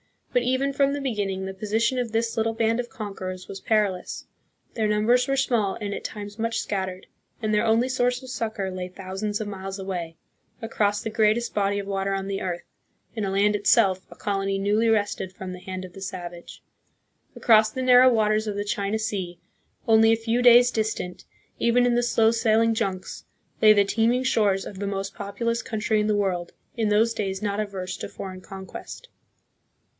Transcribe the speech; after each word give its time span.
But 0.33 0.41
even 0.43 0.71
from 0.73 0.93
the 0.93 1.01
beginning 1.01 1.45
the 1.45 1.53
position 1.53 1.99
of 1.99 2.11
this 2.11 2.35
little 2.35 2.53
band 2.53 2.79
of 2.79 2.89
conquerors 2.89 3.47
was 3.47 3.59
perilous. 3.59 4.25
Their 4.73 4.87
numbers 4.87 5.27
were 5.27 5.35
small 5.37 5.77
and 5.79 5.93
at 5.93 6.05
times 6.05 6.39
much 6.39 6.57
scattered, 6.57 7.05
and 7.39 7.53
their 7.53 7.65
only 7.65 7.87
source 7.89 8.23
of 8.23 8.29
succor 8.29 8.71
lay 8.71 8.87
thousands 8.87 9.39
of 9.39 9.47
miles 9.47 9.77
away, 9.77 10.15
across 10.61 11.01
the 11.03 11.09
greatest 11.11 11.53
body 11.53 11.77
of 11.79 11.85
water 11.85 12.13
on 12.13 12.25
the 12.27 12.41
earth, 12.41 12.63
in 13.13 13.25
a 13.25 13.29
land 13.29 13.55
itself 13.55 14.07
a 14.09 14.15
colony 14.15 14.57
newly 14.57 14.87
wrested 14.89 15.33
from 15.33 15.51
the 15.51 15.59
hand 15.59 15.85
of 15.85 15.93
the 15.93 16.01
savage. 16.01 16.63
Across 17.35 17.71
the 17.71 17.83
narrow 17.83 18.11
waters 18.11 18.47
of 18.47 18.55
the 18.55 18.65
China 18.65 18.97
Sea, 18.97 19.37
only 19.87 20.11
a 20.13 20.17
few 20.17 20.41
days' 20.41 20.71
distant, 20.71 21.25
even 21.59 21.85
in 21.85 21.93
the 21.93 22.01
slow 22.01 22.31
sailing 22.31 22.73
junks, 22.73 23.25
lay 23.61 23.73
the 23.73 23.85
teeming 23.85 24.23
shores 24.23 24.65
of 24.65 24.79
the 24.79 24.87
most 24.87 25.13
populous 25.13 25.61
country 25.61 25.99
in 25.99 26.07
the 26.07 26.15
world, 26.15 26.53
in 26.75 26.89
those 26.89 27.13
days 27.13 27.41
not 27.43 27.59
averse 27.59 27.97
to 27.97 28.07
foreign 28.09 28.41
conquest. 28.41 29.09